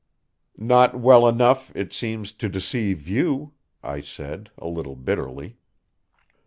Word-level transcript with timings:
"Not 0.57 0.99
well 0.99 1.27
enough, 1.27 1.71
it 1.75 1.93
seems, 1.93 2.31
to 2.31 2.49
deceive 2.49 3.07
you," 3.07 3.53
I 3.83 3.99
said, 4.01 4.49
a 4.57 4.65
little 4.67 4.95
bitterly. 4.95 5.57